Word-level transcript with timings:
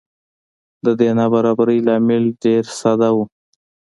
د 0.85 0.87
دې 0.99 1.09
نابرابرۍ 1.19 1.79
لامل 1.87 2.23
ډېره 2.43 2.69
ساده 2.79 3.09
و. 3.15 3.17